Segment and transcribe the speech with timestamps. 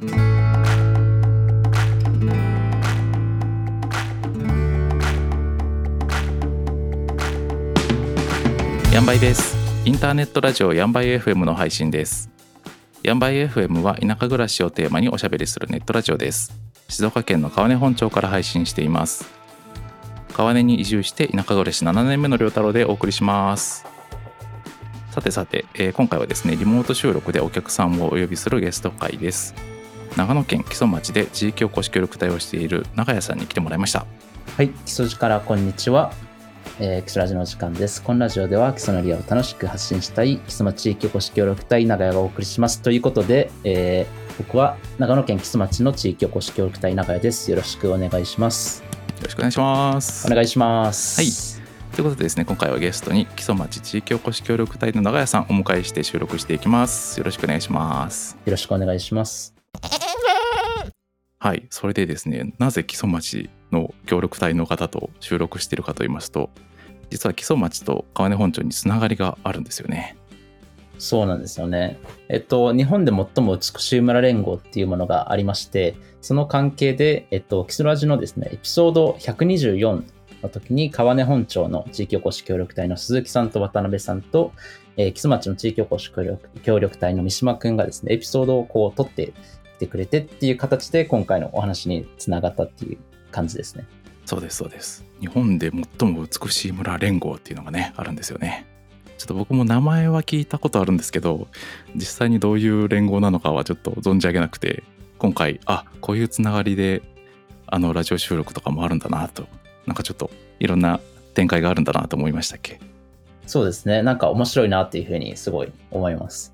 [0.00, 0.04] ヤ
[9.00, 9.56] ンバイです。
[9.84, 12.30] インターネットラジオヤンバイ FM の配信です。
[13.02, 16.52] ヤンバイ FM は田舎暮らしをテーマにおしゃべりするネットラジオです。
[16.88, 19.28] 静岡県の川根本町から配信しています。
[20.32, 23.84] 川根に移住して田舎暮らし7年目の良太郎でお送りします。
[25.10, 29.56] さてさて、えー今回はですねリモート収録でお客さんをお呼びするゲスト会です。
[30.18, 34.04] 長野県木曽町で地域おこし協力隊をしている長屋さんに来てもらいました
[34.56, 36.12] はい、基礎寺からこんにちは。
[36.80, 38.02] えー、基礎ラジのお時間です。
[38.02, 42.82] このラジオでは基礎のリアを楽しく発信したい基礎町地域おこし協力隊長屋がお送りします。
[42.82, 47.50] ということで、えー僕は長野県木曽町の地域おこし協力隊長屋です。
[47.50, 48.82] よろしくお願いします。
[48.82, 48.88] よ
[49.24, 51.20] ろしくお願いしますお願いします。
[51.20, 51.30] はい
[51.94, 59.57] ということでですね今回はゲストに木曽町地域おこし協力隊の長屋さんをお迎えして収録していきますよろしくお願いしますよろしくお願いします。
[61.40, 66.50] はいそれでですねなぜ木曽町の協力隊の方と収録しているかと言いますと
[67.10, 70.16] 実は木曽町と川根本町につながりがあるんですよね
[70.98, 71.98] そうなんですよね。
[72.28, 80.02] えっと、日本で最も美しい村連合っていうものがありまして、その関係で、えっと、キスラジのですね、エピソード124
[80.42, 84.52] の時に、川根本町の地域おこし協力隊の鈴木さんと渡辺さんと、
[84.96, 89.32] えー、木曽町の地域おこし協力協力隊の三島くんがですね、エピソードをこう取って
[89.78, 92.98] きてくれてっていう形で、今回のお話につながったっていう
[93.30, 93.86] 感じですね。
[94.26, 98.66] そうですそうです日本で最も美しい村連合っていうのがねあるんですよね
[99.16, 101.48] ちょっと僕も名前は聞いたことあるんですけど
[101.94, 104.82] 実際にどういう連合なのかはちょっと存じ上げなくて
[105.16, 107.00] 今回あこういうつながりで
[107.66, 109.48] あのラジオ収録とかもあるんだなと
[109.86, 111.00] なんかちょっといろんな
[111.32, 112.80] 展開があるんだなと思いましたっけ？
[113.46, 114.02] そうですね。
[114.02, 116.52] なんか面白いなっていうふうにすごい思います。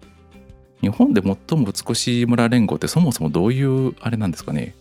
[0.85, 4.75] 日本で最も美しい村連合ってそもそもどういうあれなんですかね？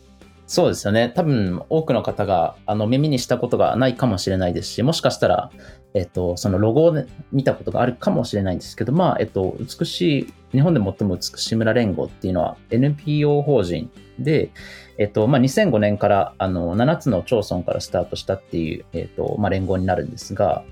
[0.45, 1.11] そうですよね。
[1.15, 5.49] 多分多くの方があの耳にしたことがないかもしれないですし、もしかしたら、
[5.93, 13.89] えっと、そのロゴをね見たことがあるかもしれないんですけど、まあ、えっと、美しい、日本で最も美しい村連合っていうのは NPO 法人
[14.19, 14.51] で、
[14.97, 20.63] えっと、まあ、2005年からあの7つの町村からスタートしたっていう、えっと、まあ、連合になるんですが、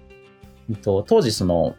[0.69, 1.75] えっと、当時その、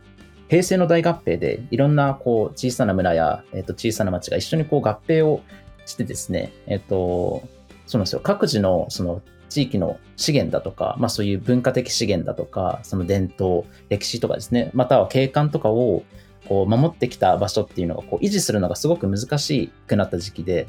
[0.52, 5.40] 平成の大合併でいろんなこう小さな村や、えっと、小さな町が一緒にこう合併を
[5.86, 7.42] してですね、えっと、
[7.86, 8.20] そうなんですよ。
[8.22, 16.02] 各自のその地域の資源だとか、まあそういう文化的資源だとか、その伝統、歴史とかですね、または景観とかを
[16.46, 20.68] こう守ってきた場所っていうのがこう維持するのがすごく難しくなった時期で、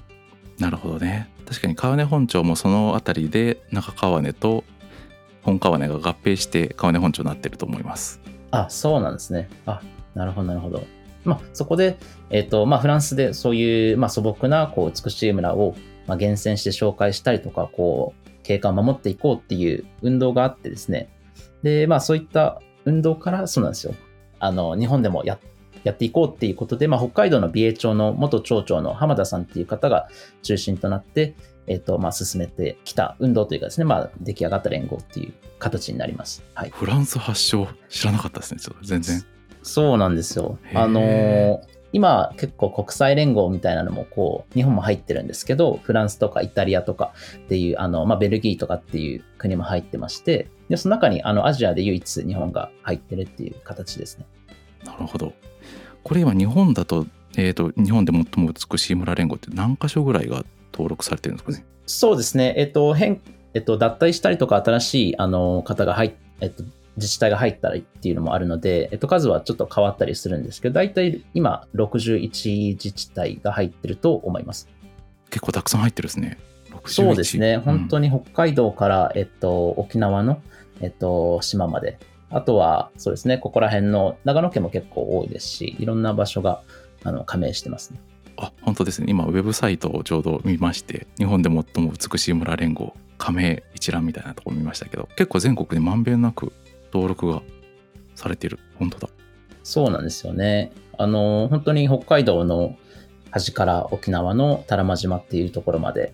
[0.59, 1.29] なるほどね。
[1.45, 4.63] 確かに川根本町もその辺りで中川根と
[5.41, 8.21] 本川根が合併して川根本町になってると思います。
[8.53, 9.49] あ、そうなんですね。
[9.65, 9.81] あ、
[10.13, 10.83] なるほど、なるほど。
[11.25, 11.97] まあそこで、
[12.29, 15.75] えっ、と、まあフランスでそういう、まあ素朴なこう美しい村を、
[16.05, 21.09] まあ、厳選して紹介したりとか、こう、景観を守っていこうっていう運動があってですね。
[21.63, 23.95] で、まあそういった運動から、そうなんですよ。
[24.39, 25.39] あの、日本でもやっ
[25.83, 30.07] やっていこうっていうことで、まあ、北海道の美瑛町の元町長の浜田さんっていう方が
[30.41, 31.35] 中心となって、
[31.67, 36.43] えっ、と、まあ、進めてきた運動というかですね、まあ、出来上がった連合っていう形になります。
[36.55, 36.69] はい。
[36.71, 39.23] フランス発祥知らなかったですねちょっと全然
[39.61, 40.57] そうなんですよ。
[40.73, 54.25] あのー今結構国際連合みたいなのもこう日本も入ってるんですけどフランスとかイタリアとかっていうあの、まあ、ベルギーとかっていう国も入ってましてでその中にあのアジアで唯一日本が入ってるっていう形ですね。
[54.83, 55.33] なるほど
[56.03, 57.05] これ今日本だと,、
[57.37, 60.43] えー、と日本で最も美しい村連合って何箇所ぐらいが
[60.73, 61.65] 登録されてるんですかね？
[61.85, 63.21] そうですね、えっと変
[63.53, 66.63] えっと、脱退したりとか新しいあの方が入っ、えっと、
[66.97, 74.69] 自治体が入ったりっていうのもあるので、えっと、数はちょっと変わったりするんですけど大体今61自治体が入ってると思います。
[75.29, 76.37] 結構たくさん入ってるですね。
[76.71, 80.41] 61そうですね、本当に、に北海道から、えっと、沖縄の、
[80.81, 81.99] えっと、島まで、
[82.33, 86.61] あとは、そうですね、ここら辺の長野県も結構多いですし、いろんな場所が
[87.03, 87.99] あの加盟してますね。
[88.35, 96.51] あ本当ですね今ウェブサイトをちょうど見まして日本で最も美しい村連合加盟一覧みたいなところ見ましたけど結構全国にまんべんなく
[96.91, 97.43] 登録が
[98.15, 99.09] されている本当だ
[99.63, 100.71] そうなんですよね。
[100.97, 102.75] あの、本当に北海道の
[103.31, 106.13] 端から沖縄の多良間島っていうところまで、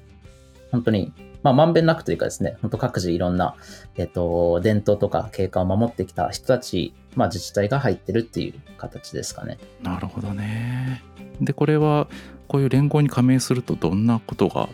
[0.72, 3.56] 本当に、まあ、まんべんなくというかですね、本当各自いろんな、
[3.98, 9.58] えっと、伝統とか景観を守ってきた人たち、まあ、自治体が入ってるっていう形ですかね。
[9.82, 11.02] なるほどね
[11.42, 12.08] でこれは
[12.48, 14.68] こういう連合に加盟するとどんなことが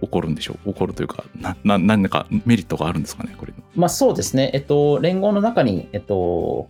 [0.00, 0.72] 起こるんでしょう？
[0.72, 4.50] 起こるというかなな何かメリットがあるんですかねこれまあそうですね。
[4.54, 6.68] えっと、連合の中に、えっと、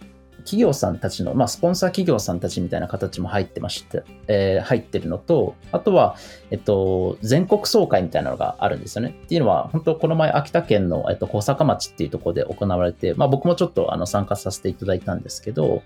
[0.48, 6.16] 企業さんたちの、まあ、スポンサー企業さんたちみたいな形も入ってまして、えー、入ってるのと、あとは、
[6.50, 9.14] えっと、全国総会みたいなのがあるんですよね。
[9.24, 15.82] っていうのは、本当この前、秋田県の、えっと、小坂町っていうところで行われて、まあ、僕もちょっとあの参加させていただいたんですけど、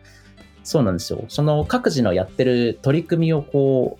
[0.62, 1.24] そうなんですよ。
[1.26, 3.98] その各自のやってる取り組みをこ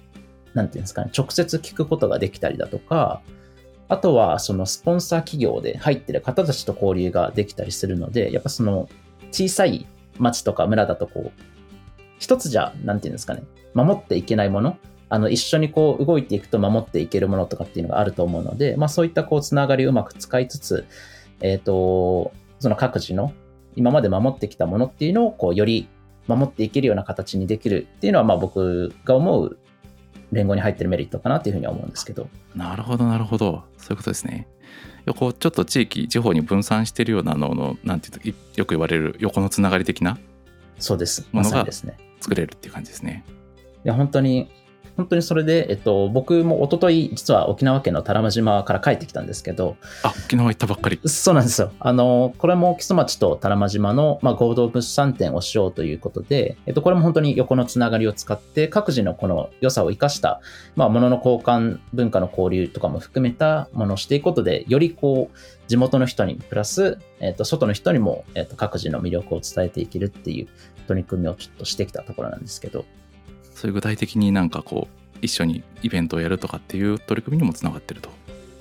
[0.55, 3.20] う、なんていうんですかね、直接聞くことができたりだとか、
[3.88, 8.88] あとはそのスポンサー企業で入ってる方たちと交流ができたりするので、やっぱその
[9.32, 9.87] 小さい
[10.19, 11.43] 町とか村だとこう、
[12.19, 13.43] 一つじゃ、なんていうんですかね、
[13.75, 14.79] 守っていけないもの、
[15.09, 20.87] あの一緒にこう動いていくと守っていけるものとかっていうのがあると思うので、まあそういったこうつながりをうまく使いつつ、
[21.41, 23.32] えっ、ー、と、その各自の
[23.76, 25.88] 今まで守ってきたものっていうのをこうより
[26.29, 29.58] 守っていけるような形にできるっていうのはまあ僕が思う
[30.31, 32.29] 連合に入ってるメリットかなというふうには思うんですけど。
[32.55, 34.49] なるほどなるほどそういうことですね。
[35.17, 40.19] こうちょっと地域地方に分散してるようなののなんていうよく言われる横のつながり的な
[40.79, 41.67] そうですものが
[42.21, 43.25] 作れるっていう感じですね。
[43.85, 44.49] いや本当に
[45.03, 51.01] 本当にそれで、えっと、僕も一昨日実は沖縄県の多良間島から帰ってきたんですけど、あ、沖縄行ったばっかり。
[51.07, 51.73] そうなんですよ。
[51.81, 60.41] あの、これも木曽町と多良間島の、まあ、合同物産展をしようということで、えっと、これも本当に横のつながりを使って、各自のこの良さを生かした、
[60.77, 70.49] まあ、物の交換、文化の交流とかも含めたものをしていくことで、よりこう、地元の人にプラス、えっと、外の人にも、えっと、各自の魅力を伝えていけるっていう
[70.87, 72.85] 取り組みをちょっとしてきたところなんですけど。
[73.62, 78.11] そういう具体的になんかこう、一緒にイベントをやるとかっていう取り組みにもつながってると。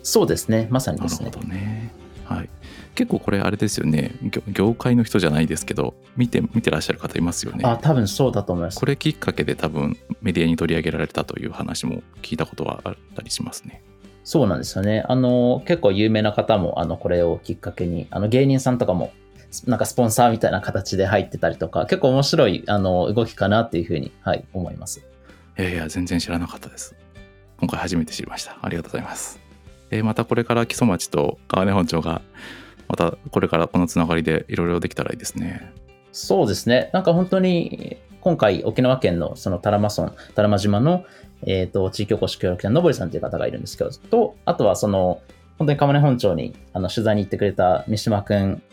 [0.04, 1.32] そうですね、まさにですね。
[1.32, 1.92] なるほどね。
[2.26, 2.50] はい、
[2.94, 4.12] 結構これあれですよね。
[4.48, 7.64] 業界の人じゃないですけど見て見てらっしゃる方いますよね。
[7.66, 8.80] あ多分そうだと思います。
[8.80, 13.82] これきっかけで多分メディアに取り上げられたという話も聞いたことはあったりしますね。
[14.24, 15.04] そうなんですよね。
[15.08, 19.12] あの結構有名な方もあのこれをきっかけにあの芸人さんとかも
[19.68, 25.04] なんかスポンサーみたいな形で入ってたりとか結構面白いあの動きかなっていうふうに、はい、思います
[25.58, 26.96] いやいや、全然知らなかったです。
[27.60, 28.58] 今回初めて知りました。
[28.62, 29.40] ありがとうございます。
[29.92, 32.22] えー、またこれから木曽町と川根本町が、
[32.88, 35.72] またこれからこのつながりでいろいろできたらいいですね。
[36.12, 36.90] そうですね。
[36.94, 41.04] なんか本当に、今回沖縄県のその多良間村、多良間島の、
[41.46, 45.22] えーと、地域おこし協力隊のぼりさんという方がいるんですけど、と、あとはその、
[45.60, 48.64] 本当に川根本町にあの取材に行ってくれた三島くん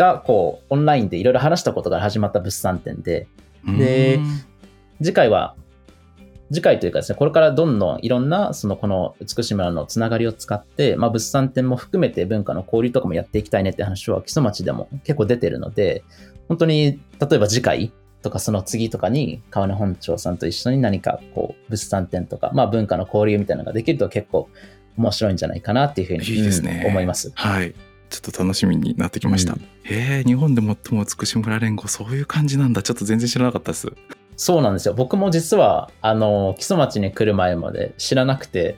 [0.00, 3.28] が、こう、オンラインでいろいろ話したことから始まった物産展で、
[3.78, 4.18] で、
[5.02, 5.54] 次回は
[6.52, 16.02] 次回というかですね、これからどんどんいろんな、そのこの美しい村のつながりを使って、まあ、物産展も含めて文化の交流とかもやっていきたいねって話は基礎町でも結構出てるので、
[16.48, 17.92] 本当に、例えば次回
[18.22, 24.48] とかその次とかに川根本町さんと一緒に何かこう物産展とか、まあ、文化の交流みたいなのができると結構
[24.96, 27.30] 面白いんじゃないかなっていうふうにいいです、ね、思います。
[27.34, 27.74] はい。
[28.10, 29.54] ちょっと楽しみになってきました。
[29.54, 32.82] うん、えー、日本で最も美しい村連合、そういう感じなんだ。
[32.82, 33.92] ちょっと全然知らなかったです。
[34.36, 34.94] そうなんですよ。
[34.94, 38.76] 僕も実は、あの、木曽町に来る前まで知らなくて、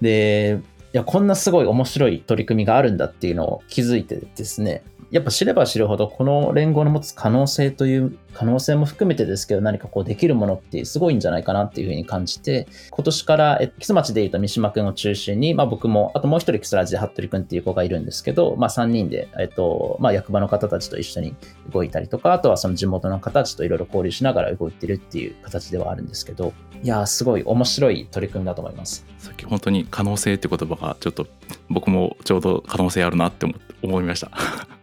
[0.00, 0.60] で、
[0.92, 4.84] いや、こんなすごい面白い取り組みがあるんだっていうのを気づいてですね、
[5.14, 21.36] やっぱ知れば知るほど、この連合の持つ可能性という可能性も含めてですけど、何かこうできるものってすごいんじゃないかなっていうふうに感じて、今年から、え、キス町で言うと三島くんを中心に、まあ僕も、あともう一人キスラジで服部くんっていう子がいるんですけど、まあ3人で、えっと、まあ役場の方たちと一緒に
[21.72, 26.52] 動いたりとか、あとはその地元の方たちといろいろ交流しながら動いてるっていう形ではあるんですけど、
[26.82, 29.06] いやすごい面白い取り組みだと思います。
[29.18, 31.28] さっき本当に可能性って言葉がちょっと
[31.68, 33.46] 僕もちょうど可能性あるなって
[33.80, 34.73] 思いました。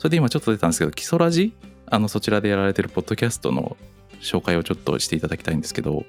[0.00, 1.52] それで今ちょっと出たんですけど、基礎ラジ？
[1.84, 3.76] あのそちらでやられてるポッドキャストの
[4.22, 6.06] 紹介をちょっとしていただきたいんですけど。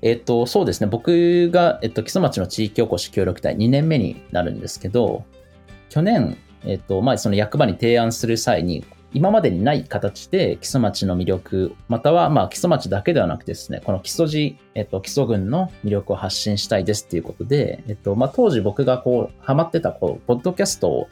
[0.00, 0.86] えっ、と、そうですね。
[0.86, 5.26] 僕が、えっ、と、木曽町の地域おこし協力隊2年目になるんですけど、
[5.90, 8.82] 去年、えっ、と、まあ、その役場に提案する際に、
[9.12, 21.08] 今までにない形で木曽町の魅力、または、まあ、木曽町だけではなくてですね、この木曽路、えっと、木曽郡の魅力を発信したいですっていうことで、えっと、まあ、当時僕がこう、ハマってた、こう、ポッドキャストを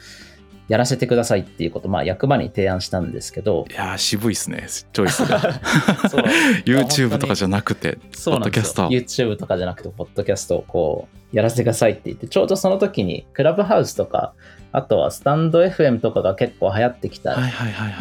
[0.67, 3.65] やらせてくださいっていうこと、まあ、役場に提案したんですけど。
[3.69, 5.39] いや渋いっすね、チョイスが。
[6.65, 8.87] YouTube とかじゃなくて、ポッドキャスト。
[8.87, 14.33] YouTube とかじゃなくて、ポッドキャストをこう、やらせてくださいって言って、ちょうどその時に、クラブハウスとか、
[14.71, 17.37] あとはスタンド FM とかが結構流行ってきた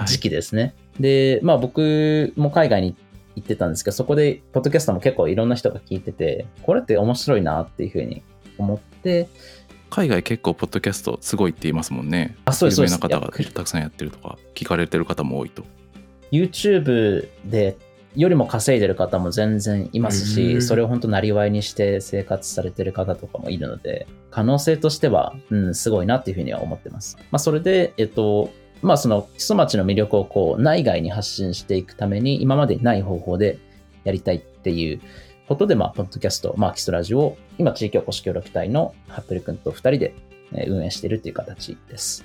[0.06, 0.74] 時期ですね。
[1.00, 2.94] で、まあ僕も海外に
[3.34, 8.22] 行ってたんですけど、そこで、ポッドキャストも結構いろんな人が聞いてて、これって面白いなっていうふうに
[8.58, 9.28] 思って、
[9.92, 12.34] 海外結構ポッドキャストすごいって言いますもんね。
[12.46, 12.80] あ、そうです。
[12.80, 15.64] 有名な方がたくさんやってるとか、聞かれてる方も多いと。
[16.30, 17.76] YouTube で
[18.16, 27.18] よりも稼いでる方も全然いますし、それを本当なりわいにして生活されてる方とかもいるので、可能性としては、うん、すごいなっていうふうには思ってます。
[27.30, 33.58] まあ、それで、えっと、まあその木曽町の魅力をこう内外に発信していくために今までにない方法で
[34.04, 35.02] やりたいっていう
[35.52, 40.14] ことで、まあ、ポッドキャスト、まあ、キスラジオを今地域おこし協力隊の服部君と2人で
[40.54, 42.24] えー運営しているという形です。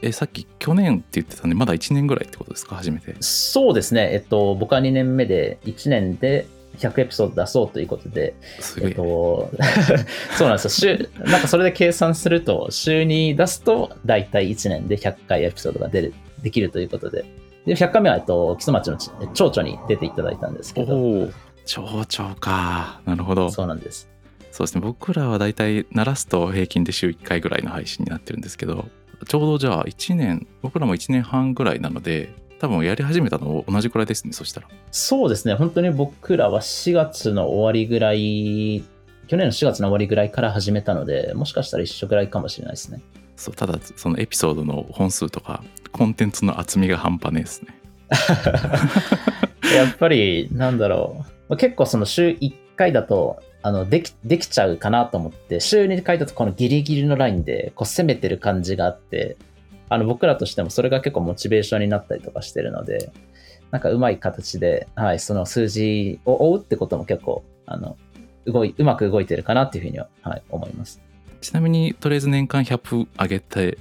[0.00, 2.76] えさっき去年って言ってたんでまだ1年ぐらいってことですか？
[2.76, 6.46] 初めてそうですね、えっと、僕は2年目で1年で
[6.78, 8.34] 100エピソード出そうということで、
[8.80, 9.50] えっと、
[10.38, 10.96] そうなんですよ。
[10.96, 17.24] 週、なんかそれで計算すると、週に出すと、だいたい1年で100回エピソードが出る、できるということで。
[17.66, 21.28] で、100回目は、えっと、木曽町のち町長に出ていただいたんですけど、
[21.64, 24.08] 町長かなるほどそうなんです。
[24.50, 28.86] そうですね僕らはだいたい鳴らすと平均で週1回ぐらいの配信になってるんですけど
[29.26, 38.84] ちょうどじゃあ1年僕らも1年半ぐらいなので多分やり始めたの同じくらいですねそしたらそうですね、本当に僕らは4月の終わりぐらい、
[39.26, 43.02] 去年の4月の終わりぐらいから始めたので、もしかしたら一緒ぐらいかもしれないですね。
[43.34, 47.74] そうただそのエピソードの本数とかコンテンツの厚みが半端ねえですね
[49.74, 51.31] やっぱり、なんだろう。
[51.56, 59.36] 結構その週1回だと、あの、でき、できちゃうかなと思って、週2回だとこのギリギリのラインで、こう攻めてる感じがあって、
[59.88, 63.12] あの、僕らとしてもそれが結構モチベーションになったりとかしてるので、
[63.70, 67.96] なんかうまい形で、はい、その数字を追うってことも結構、あの、
[68.46, 71.02] 動い、うまく動いてるかなっていうふうには、はい、思います。
[71.42, 73.78] ちなみにとりあえず年間100上げて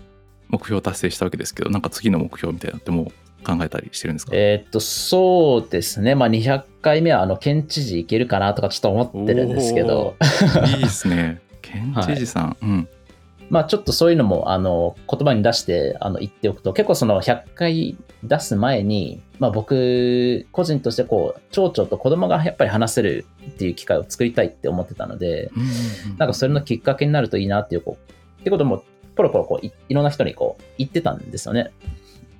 [0.49, 3.11] 目標達成したわけですけどなんか次の目標みたいなのってもう
[3.43, 4.31] 考えたりしてるんですか？
[4.35, 6.15] えーっと、そうですね。
[6.15, 10.15] まあ、200回目は、あの、県知事いけるかなとかちょっと思ってるんですけど、
[10.75, 11.41] いいですね。
[11.61, 12.87] 県知事さん、うん。
[13.49, 25.71] まあちょっとそういうのもあの言葉に出してあの言っておくと結構その100回出す前に、まあ、僕個人としてこう町長と子供がやっぱり話せるっていう機会を作りたいって思ってたのでうんうんう
[26.13, 26.17] ん。
[26.17, 31.71] なんかそれのきっかけになるといいなっていうこうってこともポロポロこういいろんな人にこう言ってたんですよね。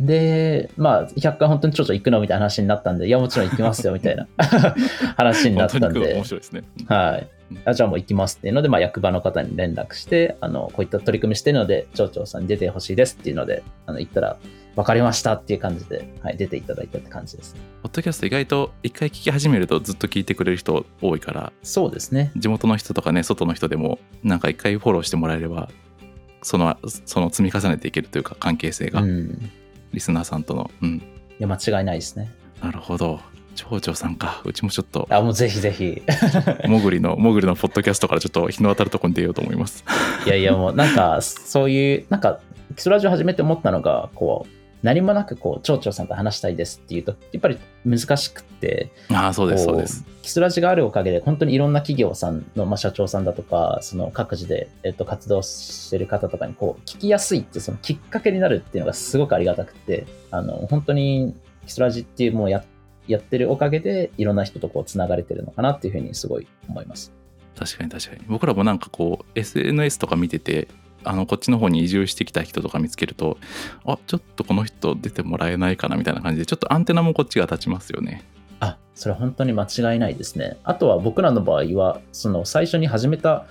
[0.06, 4.28] で、まあ、100回本当に町長行くのみたいな話になったんで、いや、もちろん行きますよ、みたいな
[5.16, 7.28] 話になったんで面、白いですねはい。
[7.66, 14.38] あじゃあもう行きますっていうので、まあ、役場の方に連絡して、あの、こういった取り組みしてるので、町長さんに出てほしいですっていうので、あの、言ったら、
[14.76, 17.60] 分かりましたっていう感じで、はい、出ていただいたって感じですね。
[17.84, 22.32] ポッドキャスト意外と一回聞き始めるとずっと聞いてくれる人多いからそうですね。
[22.38, 25.70] 地元の人とかね外の人でもなんか一回フォローしてもらえれば
[26.42, 29.52] そのその積み重ねていけるというか関係性が、うん。
[29.92, 30.72] いリスナーさんとの。
[30.82, 31.02] うん。
[31.42, 32.32] や、間違いないですね。
[32.62, 33.20] なるほど。
[33.56, 34.42] 町長さんか。
[34.46, 35.08] うちもちょっと。
[35.10, 36.02] あ、もうぜひぜひ。
[36.68, 39.84] もぐりのもぐりのポッドキャストからちょっと日の当たるところに出ようと思います。
[40.26, 42.40] いやいや、もうなんか、そういう、なんか、
[42.76, 61.36] 基礎ラジオ始めて思ったのが、こう、何もなくこう町長さんと話したいですっていうとやっぱり難しくってああそうですこそうですキスラジがあるおかげで本当にいろんな企業さんの、まあ、社長さんだとかその各自で、えっと、活動してる方とかにこう聞きやすいってそのきっかけになるっていうのがすごくありがたくてあの本当に
[61.66, 62.64] キスラジっていうもうや
[63.08, 67.12] やってるおかげでいろんな人とこうつながれてるのかなっていうふうにすごい思います。
[67.58, 70.68] 確かに確かに僕らもなんかこう SNS とか見てて
[71.04, 73.38] あのこっちの方に移住してきた人とか見つけると
[73.86, 78.24] あちょっとこの人出てもらえないかなみたいな感じでちょっとアンテナもこっちが立ちますよね
[78.62, 80.58] あ、それは本当に間違いないですね。
[80.64, 83.46] あとは僕らの場合は、その最初に始めた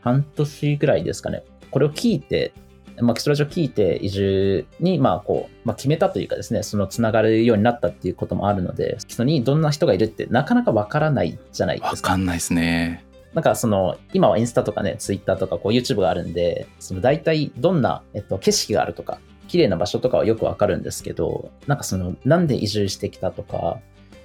[0.00, 1.44] 半年ぐらいですかね。
[1.70, 2.54] これを聞いて、
[3.00, 12.10] まあ、基礎ラジオ聞いて移住に、まあ、こう、まあ、決めたというかですね、そのつながるようになったっていうこともあるので、基礎にどんな人がいるってなかなかわからないじゃないわですか。
[12.10, 13.03] かんないですね
[13.34, 23.80] なんかその、今はインスタとかね、ツイッターとかこう YouTube があるんで、その大体どんな、えっと、景色があるとか、綺麗な場所とかはよくわかるんですけど、なんかその、なんで移住してきたとか、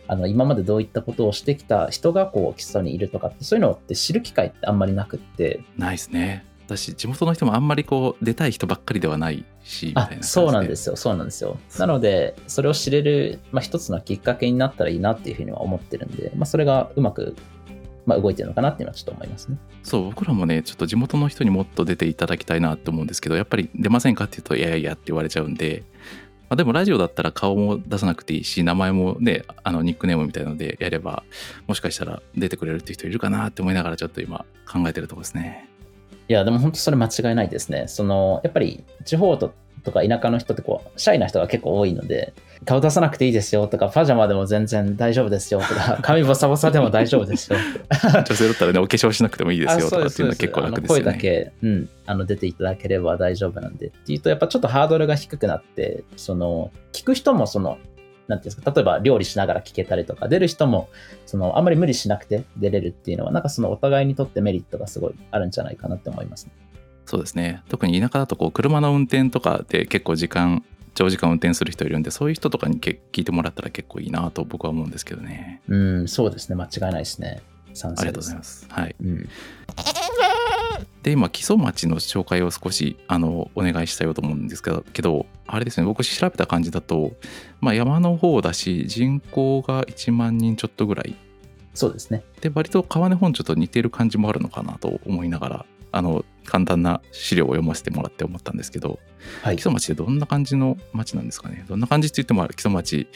[0.08, 6.46] あの、今までどういったことをしてきた人がこう、基礎にいるとかって、そういうのって知る機会ってあんまりなくって、ないですね。
[6.70, 11.58] 私地元の人もあんまりこう出たい人ばっかりではないしそうなんですよ、そうなんですよ。
[11.80, 17.36] なので、それを知れる、まあ、一つのきっかけになったらいいなっていうふうには思ってるんで、まあ、それがうまく、
[18.10, 19.58] まあ、動いてるのかなっていうのはちょっと思いますね。
[19.84, 25.84] そう僕らもねちょっと地元の人にもっと出ていただきたいなと思うんですけどやっぱり出ませんかって言うといやいやって言われちゃうんで、
[26.50, 31.24] まあ、でもラジオだったら顔も出さなくていいし名前もねあのニックネームみたいなのでやれば
[31.68, 35.70] もしかしたら出てくれるっていう人いるかなって思いながらちょっと今考えてるところですね
[36.30, 37.88] いや、でも本当それ間違いないですね。
[37.88, 39.52] その、やっぱり地方と
[39.84, 42.34] とか田舎の人ってこう、シャイな人が結構多いので、
[42.66, 47.60] 顔出さなくていいですよとか、パジャマでも全然大丈夫ですよとか、 髪ボサボサでも大丈夫ですよ。
[48.28, 57.78] 女性だったらねお化粧しなくてもいいですよとかっていうのは結構楽ですよあの声だねけ、うん、あの出ていただければ大丈夫なんでっていうと、やっぱちょっとハードルが低くなって、その、聞く人もその、
[58.28, 60.90] なんていうんですか、例えば料理しながら聞けたりとか、出る人も、
[61.26, 66.52] その、あんまり無理しなくて出れるっていうのは、なんかそのお互いにとってメリットがすごいあるんじゃないかなって思いますね。
[67.10, 70.64] そうですね特に田舎だとこう車の運転とかで結構時間
[71.00, 76.58] 長時間運転する人いるんでそういう人とかにけ聞いてもらったら結構いいなと僕は思うんですけどねうん、そうですね。
[76.58, 77.42] 間違いないですね。
[77.74, 79.30] 賛成ありがとうございますはいうん。
[81.02, 87.14] で今木曽町の紹介を少しあのお願いしたようと思うんですけどけどあれですね僕調べた感じだと、
[87.62, 91.16] まあ、山の方だし人口が1万人ちょっとぐらい
[91.74, 92.26] そうですね。
[92.42, 99.00] で割と川根本町と似てる感じもあるのかなと思いながらあの簡単な資料を読ませてもらって思ったんですけど
[99.44, 99.64] はい木。
[99.64, 101.66] 曽町ってどんな感じの町なんですかね？
[101.68, 103.08] どんな感じって言っても木曽町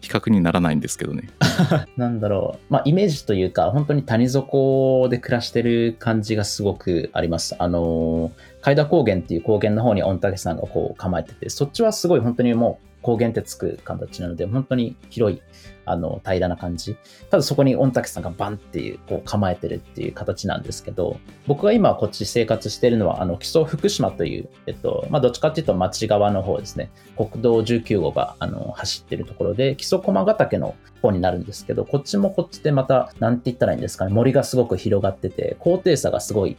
[0.00, 1.28] 比較にならないんですけどね
[1.98, 2.72] なんだろう。
[2.72, 7.54] まあ、イメージというか、本当に谷底で暮らしてる感じがすごくあります。
[7.58, 8.30] あのー、
[8.62, 15.42] 海田高原っていう高原の方に御嶽山がこう構えてて、そっちはすごい本当にもう高原ってつく形なので、本当に広い、
[15.86, 16.96] あの、平らな感じ。
[17.30, 26.90] ただそこに御嶽山がバンっていう、こう構えてるっていう形なんですけど、僕が今こっち生活してるのは、あの、木曽福島という、えっと、まあ、どっちかっていうと町側の方ですね。
[27.16, 36.56] 国道19号が、あの、走ってるところで、木曽駒ヶ岳の方になるんですけど、こっちもこっちでまた、なんて言ったらいいんですかね、森がすごく広がってて、高低差がすごい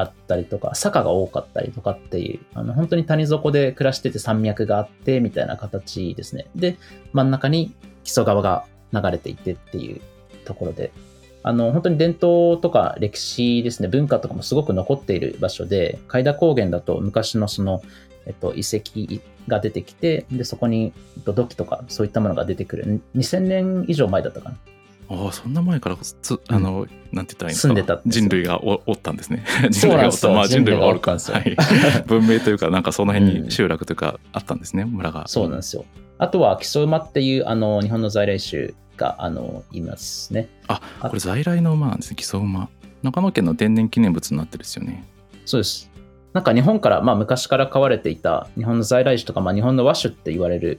[0.00, 6.46] あったりとか、坂が多かったりとかっていう、あの本当に谷底で暮らしてて山脈があってみたいな形ですね。
[6.54, 6.76] で、
[7.12, 10.00] 真ん中に木曽川が流れていてっていう
[10.44, 10.92] ところで、
[11.42, 17.82] あの本当に伝統とか歴史ですね、文化とかもすごく残っている場所で、海田高原だと昔のその、
[18.26, 20.92] えっと、遺跡が出てきて、で、そこに
[21.24, 23.00] 土器とかそういったものが出てくる。
[23.16, 24.56] 2000年以上前だったかな。
[25.12, 27.68] ああそんな前からつあの、なんて言ったらいいんですか？
[27.68, 29.44] 住んでたんですよ人類がおおったんですね。
[29.70, 30.28] 人類がおった。
[30.30, 31.00] まあ人類がおる。
[31.00, 31.56] かはい。
[32.06, 33.44] 文明というかなんかその辺うん。
[33.46, 35.26] に集落というかあったんですね、村が。
[35.26, 35.84] そうなんですよ。
[36.18, 40.48] あとは、木曽馬っていうあの日本の在来種があのいますね。
[40.68, 42.68] あこれ在来の馬なんですね木曽馬。
[43.02, 45.04] 長野県の天然記念物になってるんですよね。
[45.46, 45.90] そうです。
[46.32, 50.78] なんか日本から、まあ、昔から飼われていた日本の在来種とか、まあ、日本の和種って言われる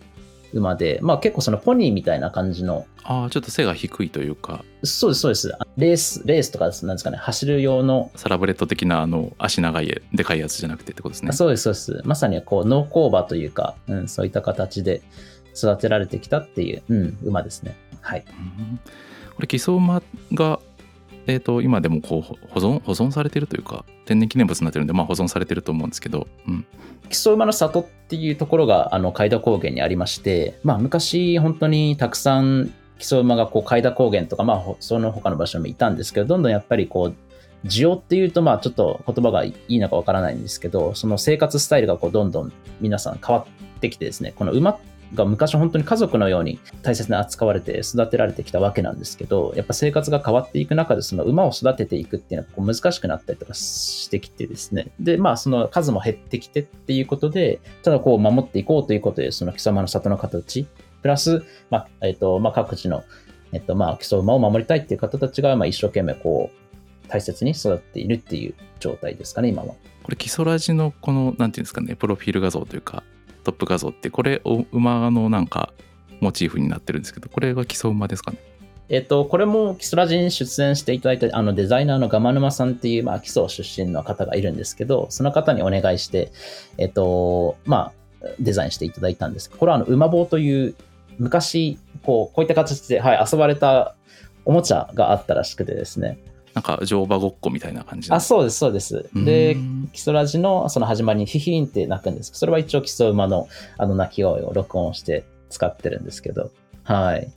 [0.53, 5.51] 馬で、まあ、結構そのポニーみたいな感じの、ああちょっと背が低いというかそうです、そうです。
[5.77, 12.01] レース、レースとかです、なんですかね、走る用の、サラブレッド的なあの足長いでかいやつじゃなくてってことですねあそうです、そうです。
[12.05, 15.01] まさにこう農耕馬というか、うん、そういった形で
[15.55, 17.75] 育てられてきたっていう、うん、馬ですね。
[18.01, 18.25] はい。
[18.57, 18.79] うん
[19.35, 20.59] これ木曽馬が
[21.27, 26.65] えー、と今でもこう保存保存されてるというか天然記念物になってるんで、まあ、保存されてると思うんですけど、うん、
[27.11, 44.79] 木曽馬の里っていうところがあの海田高原にありまして、まあ、昔本当にたくさん木曽馬がこう海田高原とか、まあ、その他の場所にもいたんですけどどんどんやっぱりこう需要っていうとまあちょっと言葉がいいのかわからないんですけどその生活スタイルがこうどんどん皆さん変わってきてですねこの馬
[45.13, 60.67] が昔本当に家族のように大切に扱われて育てられてきたわけなんですけどやっぱ生活が変わっていく中でその馬を育てていくっていうのはこう難しくなったりとかしてきてですねでまあその数も減ってきてっていうことでただこう守っていこうということでその貴様の里の形
[61.01, 63.03] プラス、まあえっとまあ、各地の、
[63.51, 69.75] えっとまあ、基礎馬を守りたいっていう方たちが、まあ、一生懸命こう大切に育っているっていう状態ですかね今は。
[70.03, 73.03] これ基礎ラジのこのなんていうんですかねプロフィール画像というか
[73.43, 75.73] トップ画像ってこれお馬のなんか
[76.19, 78.37] モチーフになってるんですけどこれが基礎馬ですかね？
[78.93, 86.33] えっと、これも基礎ラジに出演していただいたあのデザイナーのガマヌマさんっていう、まあ、基礎出身の方がいるんですけど、その方にお願いして、
[86.77, 89.49] えっと、まあ、デザインしていただいたんです。
[89.49, 90.75] これはあの馬棒という
[91.19, 93.95] 昔、こう、こういった形で、はい、遊ばれた
[94.43, 96.19] おもちゃがあったらしくてですね。
[96.53, 98.15] なんか乗馬ごっこみたいな感じの。
[98.15, 99.09] あ、そうです、そうです。
[99.15, 99.55] うで
[99.93, 102.31] 基礎ラジのその始まりにヒヒーンって鳴くんです。
[102.33, 106.51] それは一応基礎馬のあの鳴き声を録音して使ってるんですけど、
[106.83, 107.31] はい。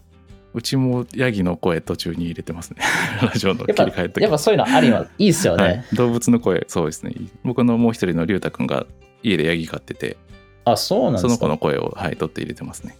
[0.55, 2.83] うちもヤギの声途中に入れてますね。
[3.23, 5.65] ラジオの切り替えとやっぱそういうのありはいいですよね。
[5.65, 7.15] はい、動物の声そうですね。
[7.45, 8.87] 僕のもう一人の龍太くんが
[9.23, 10.17] 家でヤギ飼ってて。
[10.65, 11.29] あ、そうなんですか。
[11.29, 12.97] その子の声を、はい、取って入れてますね。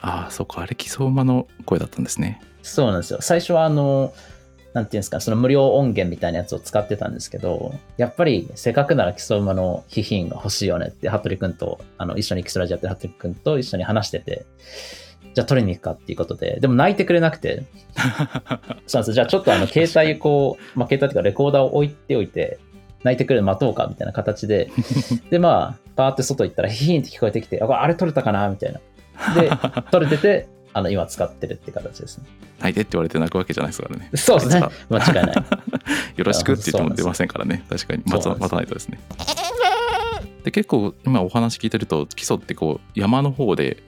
[0.00, 0.62] ああそっか。
[0.62, 2.40] あれ基礎馬の声だったんですね。
[2.62, 3.18] そうなんですよ。
[3.20, 4.14] 最初はあの、
[4.74, 14.44] なんていうんですか、その無料音源みたいなやつを使ってたんですけど、やっぱりせっかくなら基礎馬のヒヒンが欲しいよねって、服部君と、あの、一緒に基礎ラジオやってる服部君と一緒に話してて、
[15.32, 17.62] じゃあ取りに行くかっていうことで、でも泣いてくれなくて、
[17.94, 19.12] そうなんですよ。
[19.14, 22.58] じゃあちょっとあの、携帯こう、まあ、携帯っていうかレコーダーを置いておいて、
[23.04, 24.70] 泣いてくれるの待とうかみたいな形で、
[25.30, 28.80] で、まあ、パーって外行ったらヒヒンって聞こえてきて、あれ取れたかなみたいな。
[29.40, 29.50] で、
[29.92, 32.24] 取れてて、あの、今使ってるって形ですね。
[32.58, 34.66] 泣いてって言われて泣くわけじゃないですからねそうですね。
[34.88, 35.36] 間違いない。
[36.16, 38.98] よろしくって言っても出ませんからね確かに待た待たないとですね
[40.44, 43.82] で結構今お話聞いてると基礎ってこう山の方で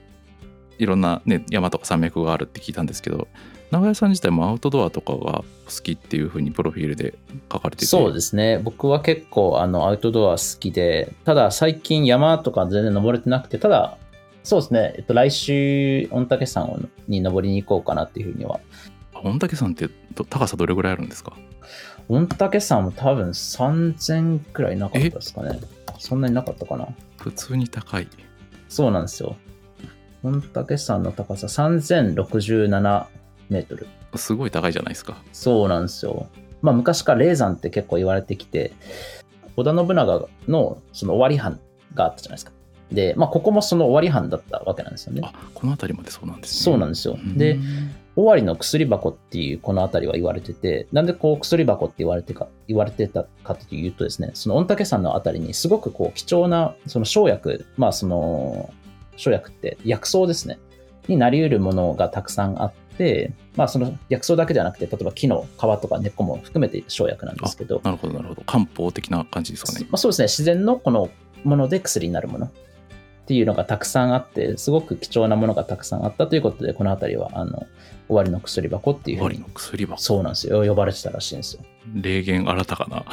[0.79, 3.29] いろんな、ね、山とか山脈があるって聞いたんですけど
[3.71, 5.45] 長屋さん自体もアウトドアとかが好
[5.83, 7.19] きっていうふうにプロフィールで
[7.53, 8.61] 書かれててそうですね。
[8.63, 13.99] 僕は結構あのアウトドア好きで、ただ最近山とか全然登れてなくて、ただ
[14.47, 18.61] そうですね、えっと、来週、御嶽山に登りに行こうかなっていうふうには。
[19.13, 19.89] 御嶽山って
[20.31, 21.37] 高さどれぐらいあるんですか？
[22.09, 25.59] 御嶽山も多分3000くらいなかったですかね。
[25.99, 26.87] そんなになかったかな。
[27.19, 28.07] 普通に高い。
[28.69, 29.35] そうなんですよ。
[30.23, 33.07] 御嶽山の高さ3067
[33.49, 33.89] メートル。
[34.15, 35.21] すごい高いじゃないですか。
[35.33, 36.29] そうなんですよ。
[36.63, 38.73] まあ昔から霊山って結構言われてきて、
[39.57, 41.59] 織田信長のその終わり藩
[41.95, 42.53] があったじゃないですか。
[42.93, 45.23] で、まあここもその終わり藩だったわけなんですよね。
[45.25, 46.63] あ、この辺りまでそうなんですね。
[46.65, 47.19] そうなんですよ。
[47.37, 47.59] で、
[48.15, 58.73] 終わりの薬箱っていうこの辺りは言われてて、なんでこう薬箱って言われてか、言われてたかというとですね、その御嶽山の辺りにすごくこう貴重なその生薬、まあその
[59.17, 60.59] 生薬って薬草ですね、
[61.09, 67.81] になり得るものがたくさんあって、まあその薬草だけじゃなくて、例えば木の皮とか根っこも含めて生薬なんですけど。
[67.85, 68.43] なるほど、なるほど。
[68.45, 69.81] 漢方的な感じですかね。
[69.91, 71.11] まあ、そうですね、自然のこの
[71.45, 72.51] もので薬になるもの。
[73.27, 77.67] っていうのがたくさんあって、すごく貴重なものがたくさんあったということで、この辺りは、あの、
[78.07, 80.01] 終わりの薬箱っていう終わりの薬箱。
[80.01, 80.65] そうなんですよ。
[80.65, 81.65] 呼ばれてたらしいんですよ。
[81.93, 83.05] 霊言新たかな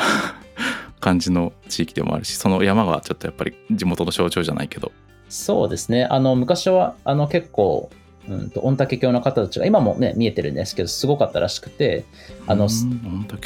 [1.00, 4.92] 感じの地域でもあるし、その山がちょっとやっぱり地元の象徴じゃないけど。
[5.30, 6.06] そうですね。
[6.06, 7.90] あの、昔は、あの、結構、
[8.30, 12.06] うんと、御嶽教の方たちが、今もね、見えてるんですけど、すごかったらしくて、
[12.46, 12.70] あの、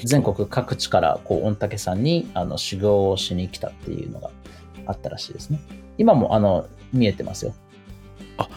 [0.03, 4.31] 全国各地から、こう、御嶽山に、あの、修行をしに来たっていうのが
[4.85, 5.61] あったらしいですね。
[5.97, 7.53] 今もあの見えてますよ。
[8.37, 8.47] あ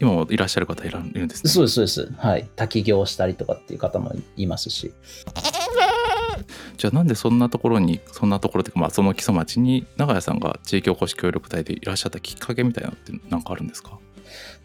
[0.00, 1.50] 今もいらっしゃる方いるんですね。
[1.50, 2.12] そうです、そうです。
[2.18, 2.48] はい。
[2.56, 4.92] 滝行したりとかっていう方もいますし。
[6.76, 13.98] じゃあなんでそんなところにそんなところというか、まあ、その木曽町に長屋さんが地域おこし協力隊でいらっしゃったきっかけみたいなのって何かあるんですか？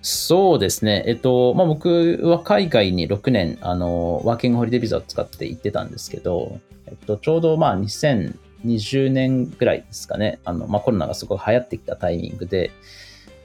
[0.02, 1.04] そうですね。
[1.06, 12.72] えっと、まあ、僕は海外に6年、あの、ワーキングホリデービザを使って行ってたんですけど、えっと、ちょうどまあ2000 20年ぐらいですかね、あのまあ、コロナがすごい流行ってきたタイミングで、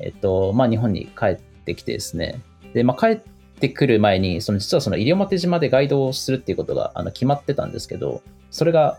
[0.01, 2.41] えっとまあ、日本に帰ってきてですね、
[2.73, 3.21] でまあ、帰っ
[3.61, 8.99] てくる前に、その実はその西表島でガイドをするっていうことがあの決まってたんですけど、それが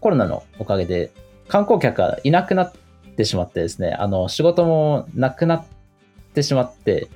[0.00, 1.10] コロナのおかげで
[1.48, 2.72] 観光客がいなくなっ
[3.16, 5.64] てしまってですね、あの仕事もなくなっ
[6.34, 7.08] てしまって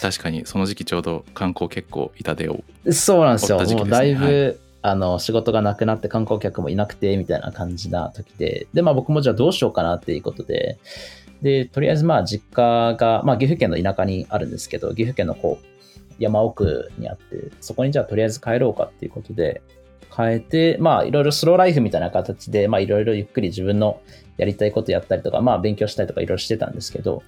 [0.00, 10.78] 確かにその時期ちょうど観光結構痛手をそうなんですよ、もうだいぶあの、仕事がなくなって観光客もいなくて、みたいな感じな時で、で、まあ僕もじゃあどうしようかなっていうことで、
[11.40, 19.62] で、とりあえずまあ実家が、まあ岐阜県の田舎にあるんですけど、岐阜県のこう、山奥にあって、そこにじゃあとりあえず帰ろうかっていうことで、
[20.14, 24.02] 変えて、まあいろいろスローライフみたいな形で、まあいろいろゆっくり自分の
[24.36, 27.22] やりたいことやったりとか、まあ勉強したりとかいろいろしてたんですけど、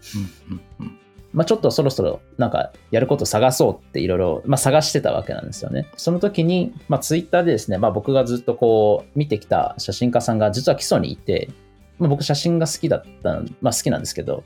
[1.36, 5.86] まあ、ちょっとそろそろなんかやること探そうっていろいろ、まあ、探してたわけなんですよね。
[5.98, 11.50] その時に、まあ、ツイッターでですね、まあ、僕がずっとこう見てきた写真家さんが実は基礎にいて、
[11.98, 14.44] まあ、僕写真が好きだった、まあ、好きなんですけど、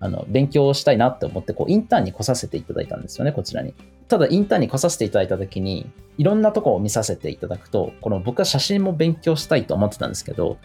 [0.00, 3.74] あの勉強したいなって思ってこうインターンに来させていただいたんですよね、こちらに。
[4.08, 10.56] ただインターンに来させていただいた時に、いろんなとこを見させていただくと、この僕は写真も勉強したいと思ってたんですけど、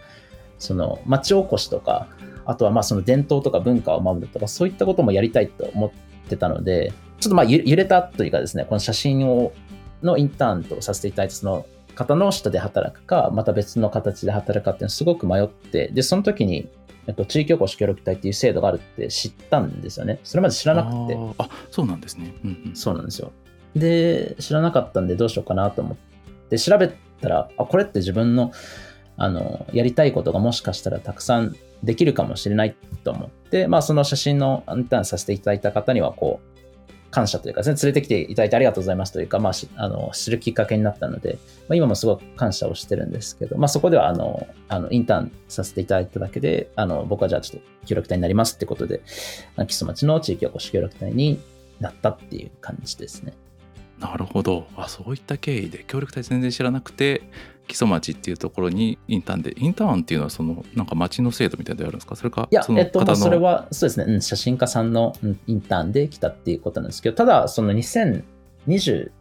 [0.61, 2.07] その町おこしとか、
[2.45, 5.91] あとはまあその伝統とか文化を守るとか、そういったこともやりたいと思っ
[6.29, 9.53] てたので、ちょっとまあ揺れたというかですね、この写真を
[10.03, 16.69] のインターンとさせていただいたその方の下で働くか、また別の形で働くかっていうのすごく迷って、で、その時に、
[17.07, 20.19] えっと、地域おこし協力隊っていう制度があるって知ったんですよね。
[20.23, 21.17] それまで知らなくて。
[21.37, 22.75] あそうなんですね、うんうん。
[22.75, 23.31] そうなんですよ。
[23.75, 25.97] で、知らなかったんでどうしようかなと思っ
[26.49, 28.51] て、調べたら、あ、これって自分の、
[29.17, 36.51] あの、やりたいことがもしかしたらたくさんできるかもしれないと思って、まあ、その写真のアンターンさせていただいた方には、こう、
[37.11, 49.01] 感謝というか、ね、連れてきていただいてありがとうございますというか、まあ、あの知るきっかけになったので、まあ、今もすごく感謝をしてるんですけど、まあ、そこではあのあのインターンさせていただいただけで、あの僕はじゃあちょっと協力隊になりますってことで、
[49.57, 51.41] 木曽町の地域おこし協力隊に
[51.81, 53.33] なったっていう感じですね。
[53.99, 57.21] なるほどあそういった経緯で協力隊全然知らなくて
[57.71, 62.17] 木曽町っていうところにインターンでインターンっていうのはそのなんか町の制度みたいなのあるんですか？
[62.17, 69.11] それかいやえっとそれはそうですね、うん、写真家さんの、うん、インターンで来たっていうことなんですけどただその2020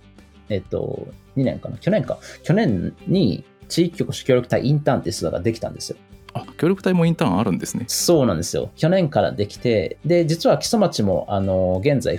[0.48, 1.78] えっと2年かな？
[1.78, 2.18] 去年か？
[2.42, 5.96] 去年に地域おこし協力隊インターンっていうのができたんですよ。
[6.34, 7.84] あ協力隊もインターンあるんですね。
[7.86, 8.70] そうなんですよ。
[8.74, 12.18] 去年からできてで実は木曽町もあの現在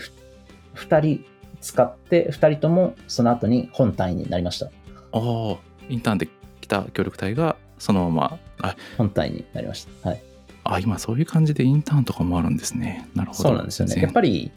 [0.75, 1.25] 2人
[1.59, 4.67] 使って2人ともその後に本隊になりました。
[4.67, 4.69] あ
[5.13, 5.57] あ
[5.91, 6.27] インターンで
[6.61, 10.21] 来た協力隊がそのまま本隊になりましたはい
[10.63, 14.51] あ今そういう感じでインターンとかもあるんですねなるほどそうなんですよねやっぱり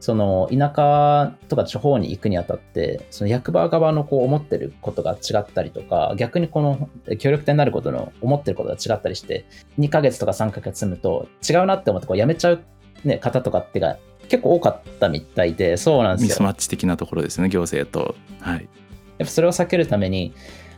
[0.00, 9.44] その田舎とか地方に行くにあたってその役場側のこう思ってることが違ったりとか逆にこの協力隊になることの思ってることが違ったりして
[9.78, 12.64] 2ヶ月とか3ヶ月住むと違うなって思ってこう辞めちゃう
[13.04, 13.98] ね、方とかってが
[14.28, 16.28] 結構多かったみたいで、そうなんですよ。
[16.28, 18.14] ミスマッチ的なところですね、行政と。
[18.40, 18.68] はい。
[19.18, 20.32] やっぱそれを避けるために、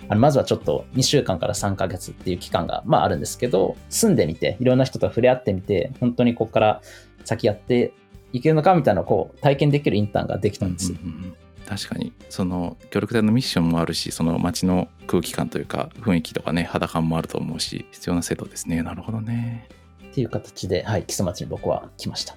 [0.08, 6.82] あのまずはちょっと2週間から3ヶ月っていう期間が、まあ、あるんですけど、住んでみて、いろんな人と触れ合ってみて、本当にここから
[7.24, 7.92] 先やって
[8.32, 10.92] いけるのかみたいなこう体験できるインターンができたんです。
[10.92, 19.68] うんうんうん確かにその協力隊のミッションもあるしその街の空気感というか雰囲気とかね肌感もあると思うし必要な制度ですねなるほどね
[20.10, 22.36] っていう形で、はい、木曽町に僕は来ました。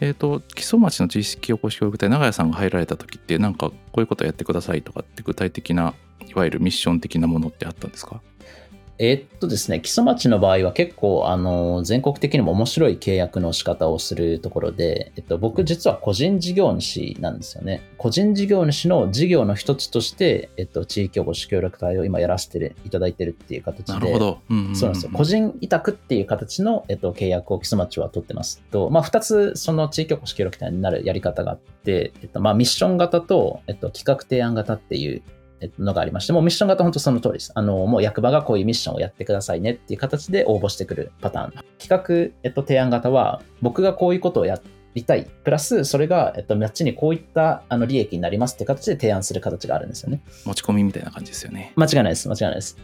[0.00, 5.94] えっ、と木曽町の知識おこし協力隊長屋さんが入られた時ってなんかこういうことやってくださいとかって具体的な
[6.28, 8.20] いわゆるミッション的なものってあったんですか？
[8.98, 17.82] えーっとですね、木曽町の場合は結構、あの、全国的にも面白い契約の仕方をするところで、えっと、僕実は個人事業主なんですよね。
[17.98, 23.92] 個人事業主の事業の一つとして、えっと、地域おこし協力隊を今やらせていただいてるっていう形で。
[23.94, 25.10] なるほど、うんうんうんそうなんですよ。
[25.12, 35.41] 個人委託っていう形の、えっと、契約を木曽町は取ってますと、まあ、二つ、その地域おこし協力隊になるやり方があって、えっと、まあ、ミッション型と、えっと、企画提案型っていう、えっと
[35.78, 37.52] のがありまして、もうミッション型本当その通りです。
[37.54, 41.52] あの、もう役場がこういうミッションをやってくださいねっていう形で応募してくるパターン。
[41.78, 44.60] 企画、えっと、提案型は、僕がこういうことをや
[44.94, 45.26] りたい。
[45.44, 50.20] プラス、それが、えっと、町にこういったあの利益になりますって形で提案する形があるんですよね。
[50.44, 52.28] 持ち込みみたいな感じですよね間違いないです。
[52.28, 52.76] 間違いないです。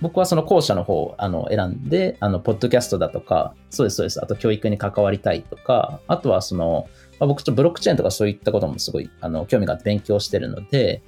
[0.00, 4.22] 僕はその後者の方をあの選んで、あの、ポッドキャストだとか、そうです、そうです。
[4.22, 11.02] あと教育に関わりたいとか、あとはその、まあ、僕ちょっとブロックチェーンとかそういったこともすごいあの興味があって勉強してるので、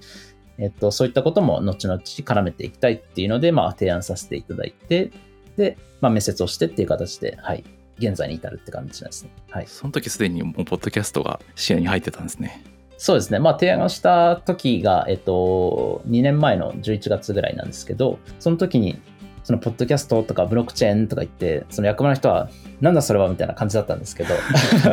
[0.58, 5.10] えっと、そういったことも後々絡めていきたいっていうので、まあ、提案させていただいて、
[5.56, 7.64] で、まあ、面接をしてっていう形で、はい、
[7.98, 9.30] 現在に至るって感じですね。
[9.50, 9.66] はい。
[9.66, 12.64] その時すでにもうポッドキャストが視野に入ってたんですね
[12.98, 13.40] そうですね。
[13.40, 19.00] まあ、提案した時が、えっと、2年前の11月ぐらいなんですけど、その時に、
[19.44, 22.48] そのポッドキャストとかブロックチェーンとか言って、その役場の人は、
[22.80, 24.34] なんだそれはみたいな感じだったんですけど。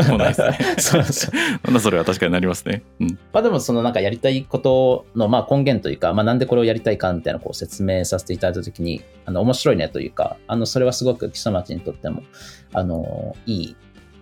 [0.04, 1.36] そうなんですね そうそう。
[1.66, 12.24] なんだそれは確かになりますねうんまあでも、そのなんかやりたいことのまあ根源というか、まあなんでこれをやりたいかみたいなこう説明させていただいた時に、あの、面白いねというか、あの、それはすごく基礎町にとっても、
[12.74, 13.76] あの、いい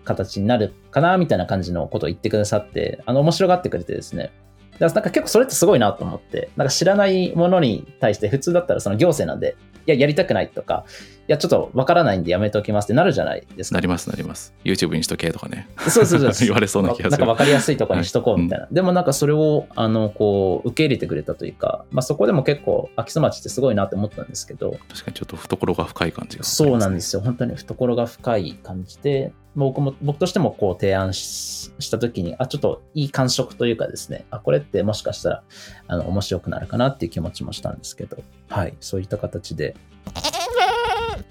[0.03, 4.31] 形になるかなみたいな感じのことを言ってくださって、あの、面白がってくれてですね。
[4.79, 10.85] だからなんか結構それってすごいなと思って、なんか知らないものに対して普通だったらその行政なんで、いや、やりたくないとか、
[11.27, 13.81] いや、ちょっとわからないんでやめておきますってなるじゃないですかな。
[13.81, 18.67] りますなります YouTube にしとけとかねそうそうそう 言われそうな気がするなんか分かりやすいところにしとこうみたいな。
[18.71, 27.21] でもなんかそれを、あの、こう、受け入れてくれたというか、まあそこでも結構、秋曽町ってすごいなって思ったんですけど、確かにちょっと懐が深い感じが、そうなんですすよ。
[27.21, 35.43] 本当に懐が深い感じで、僕も、僕としてもこう提案ししたときに、あ、ちょっといい感触というかですね、あ、これってもしかしたら、
[35.87, 38.17] あの、面白くなるかなっていう気持ちもしたんですけど、
[38.47, 39.75] はい、そういった形で、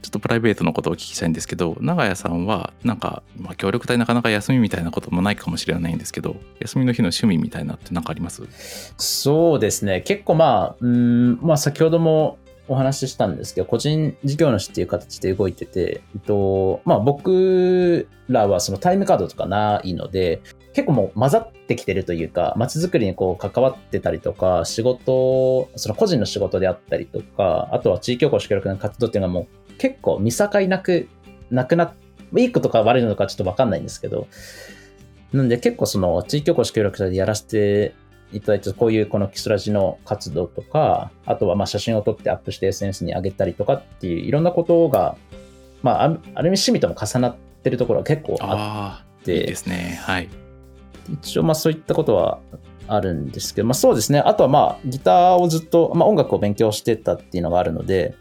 [0.03, 8.43] ちょっとプライベートのことをお聞きしたいんですけど長屋さんはなんか、まあ、協力隊なかなか休みみたいなこともないかもしれないんですけど休みの日の趣味みたいなって何かあります？
[8.99, 10.03] そうですね。
[10.03, 20.41] 結構まあ、うーん、まあ先ほどもお話ししたんですけど、個人事業主っていう形で動いてて、えっと、まあ僕らはそのタイムカードとかないので、
[20.73, 31.09] 結構もう混ざってきてるというか、街づくりにこう関わってたりとか、仕事、その個人の仕事であったりとか、あとは地域おこし協力の活動っていうのはもう結構見境なく、
[31.51, 31.93] なくなっ、
[32.37, 34.27] いいことか悪いのかちょっとわかんないんですけど、
[35.33, 37.95] なんで結構その地域おこし協力隊でやらせて
[38.33, 45.17] いただいて、こういうこのキスラジの活動とか、あとはまあ写真を撮ってアップして SNS に上げたりとかっていういろんなことが、
[45.83, 50.01] まあ、ある意味趣味とも重なってるところが結構あって、いいですね。
[50.03, 50.29] はい。
[51.13, 52.41] 一応まあそういったことは
[52.89, 54.19] あるんですけど、まあそうですね。
[54.21, 58.15] あとはまあギターをずっと、まあ音楽を勉強してたっていうのがあるので、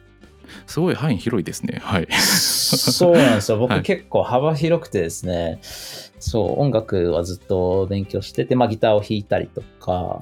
[0.67, 1.79] すごい範囲広いですね。
[1.81, 2.07] はい。
[2.11, 3.57] そうなんですよ。
[3.57, 3.81] 僕はい。
[3.81, 5.59] 結構幅広くてですね、
[6.25, 10.21] そう、音楽はずっと勉強してて、まあギターを弾いたりとか、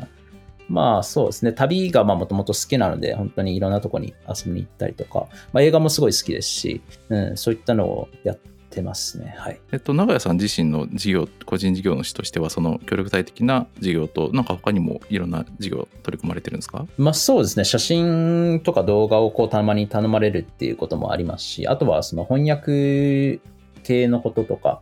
[0.67, 8.37] まあそうですね、旅がもともと好きなので、本当にいろんなとこに遊びに行ったりとか、まあ映画もすごい好きですし、うん、そういったのをやっ
[8.69, 9.35] てますね。
[9.37, 9.61] はい。
[9.71, 16.85] えっと長屋さん自身の事業個人事業主としてはその協力隊的な事業となんか他にもいろんな事業取り組まれてるんですか？
[16.97, 23.39] まあそうですね、写真とか動画をこうたまに頼まれるっていうこともありますし、あとはその翻訳
[23.83, 24.81] 系のこととか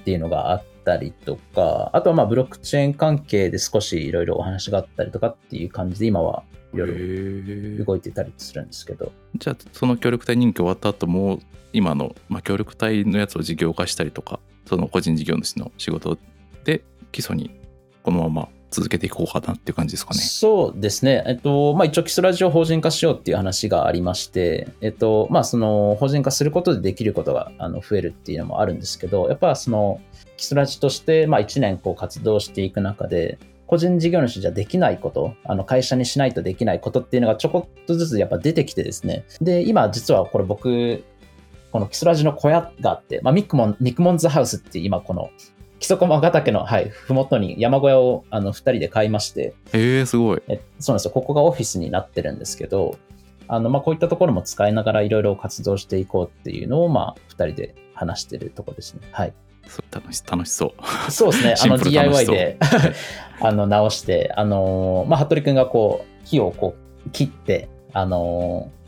[0.00, 6.42] っていうのがあったりとか、あとはまあブロックチェーン関係で少しいろいろお話があったりとかっていう感じで今は
[6.74, 11.38] いろいろ動いてたりするんですけど、じゃあその協力隊任期終わった後も
[11.72, 16.18] 今の、まあ、協力隊のやつを事業化したりとかその個人事業主の仕事
[16.64, 16.82] で
[17.12, 17.50] 基礎に
[18.02, 20.20] このまま続けていこうかなっていう感じですかね。
[20.20, 21.24] そうですね。
[21.26, 30.00] えっと、まあ、一応、キスラジを法人化しようっていう話がありまして、えっと、まあ、その、法人化することでできることがあの増えるっていうのもあるんですけど、やっぱその、
[30.36, 39.24] キスラジとして、まあ、1年こう活動していく中で、個人事業主じゃできないこと、あの会社にしないとできないことっていうのがちょこっとずつやっぱ出てきてですね。
[39.42, 41.04] で、今実はこれ僕、
[41.70, 45.28] このキスラジの小屋があって、まあ、ミックモン、ニックモンズハウスっていう今この
[45.78, 50.42] 木曽駒ヶ岳の、はい、ふもとに山小屋をあの2人で買いまして、えー、すごい。
[50.48, 51.10] えそうなんですよ。
[51.12, 52.98] ここがオフィスになってるんですけど、
[53.46, 59.08] あの、まあ、こういったところも使いながらいろいろ活動していこうっていうのを、まあ、二人で話してるところですね。
[59.12, 59.32] はい。
[59.66, 60.74] そう楽し楽しそ
[61.08, 61.10] う。
[61.10, 61.54] そうですね。
[61.58, 62.58] あの、DIY で、
[63.40, 66.74] あの、直して、あのーまあ、服部くんがこう、木をこ
[67.06, 68.78] う、切って、あのー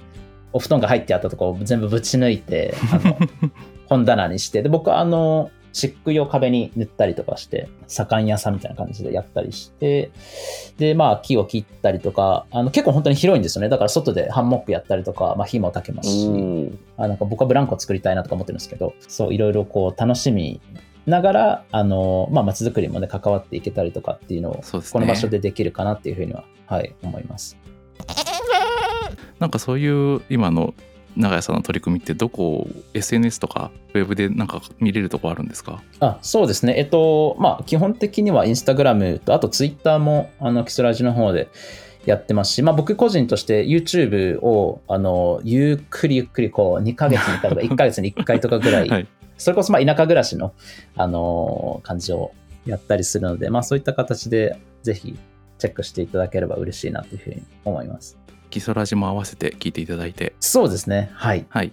[0.52, 3.16] お布団が入ってあったところを全部ぶち抜いて、あの、
[3.86, 10.10] 本棚にして、で、僕はあの、漆喰を壁に塗ったりとかして、左官屋さんみたいな感じでやったりして、
[10.78, 13.68] で、まあ、木を切ったりとか、あの、結構本当に広いんですよね。
[13.68, 16.28] だから外でハンモックやったりとか、まあ、火も焚けますし、
[16.96, 20.60] あなんか僕はブランコ作りたいなとか思ってるんですけど、そう、いろいろこう、楽しみ
[21.06, 24.60] ながら、あの、まあ、街づくりもね、関わっていけたりとかっていうのを、ね。
[24.92, 27.56] この場所でできるかなっていうふうには、はい、思います。
[29.38, 30.74] なんかそういう今の
[31.16, 35.82] 長屋さんの取り組みってどこ SNS とかウェブでなんか見れるとこあるんですか？
[36.00, 36.74] あそうですね。
[36.78, 41.48] えっと、まあ、基本的にはインスタグラムと、あとツイッターも、あの、キスラジの方で
[42.06, 49.06] やってますし、まあ、僕個人として YouTube を、あの、ゆっくりゆっくり、こう、2ヶ月に1回とか、1ヶ月に1回とかぐらい、 はい。
[49.36, 50.52] それこそ、まあ、田舎暮らしの、
[50.96, 52.32] あの、感じを
[52.66, 55.18] やったりするので、まあ、そういった形で、ぜひ、
[55.58, 58.18] チェックしていただければ嬉しいなというふうに思います。
[58.50, 60.34] 基礎ラジも合わせて聞いていただいて。
[60.40, 61.10] そうですね。
[61.14, 61.46] はい。
[61.48, 61.72] はい。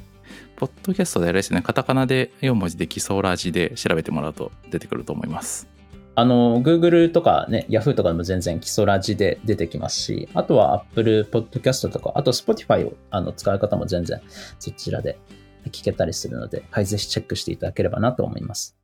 [0.56, 5.68] ポッドキャストであれですね、カタカナで4文字で基礎ラジで調べてもらうと出てくると思います。
[6.16, 14.20] あの、Google とかね、Yahoo とかでも全然基礎ラジで出てきますし、あとは Apple Podcast とか、あと Spotify をあの使う方も全然
[14.58, 15.20] そちらで
[15.68, 18.76] 聞けたりするので、はい、ぜひチェックしていただければなと思います。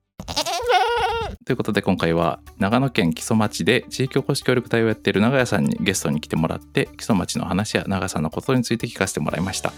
[1.45, 9.73] ということで今回は長野県木曽町で地域おこし協力隊をやっている長屋さんにゲストに来てもらって木曽町の話や長屋さんのことについて聞かせてもらいました。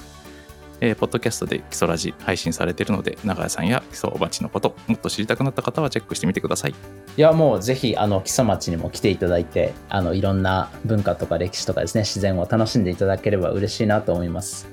[0.81, 6.75] えーポッドキャストで基礎ラジ配信されているので長屋さんや基礎町のこともっと知りたくなった方はチェックしてみてください。
[7.17, 14.67] いや、もうぜひ、あの、木曽町にも来ていただいて、あの、いろんな文化とか歴史とかですね、自然を楽しんでいただければ嬉しいなと思います。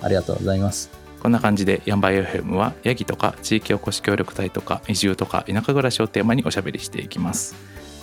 [0.00, 0.97] ありがとうございます。
[1.20, 7.54] こんな感じでヤンバイ FM はヤギとか地域おこし協力隊とか移住とか田舎暮らしをテーマにおしゃべりしていきます。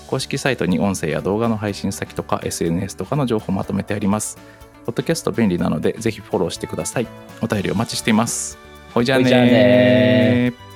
[0.07, 4.37] 公式サイトに音声や動画の配信先とか SNS とかの情報をまとめてあります。
[4.85, 7.07] ポッドキャスト便利なのでぜひフォローしてください。
[7.41, 8.57] お便りお待ちしています。
[8.93, 10.74] ほいじゃあねー